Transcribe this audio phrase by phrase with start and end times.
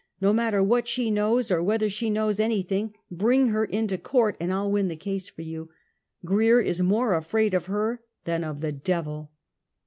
[0.19, 4.51] No matter what she knows, or whether she knows anything; bring her into court, and
[4.51, 5.69] I'll win the case for you.
[6.25, 9.29] Grier is more afraid of her than of the devil."